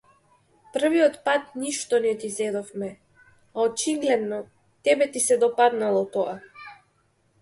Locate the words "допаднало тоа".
5.45-6.35